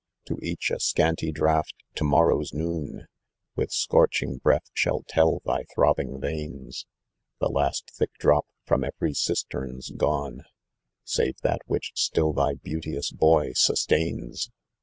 [0.17, 3.05] * To each a scanty draughtâ€" tomorrow's noon
[3.55, 6.87] With scorching breath shall tell thy throbbing veins,
[7.39, 10.41] The last thick drop from every cistern's gone,
[11.03, 14.49] Save that which still thy beauteous boy sustains."